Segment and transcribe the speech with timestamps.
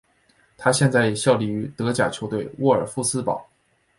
[0.57, 3.47] 他现在效力于德甲球队沃尔夫斯堡。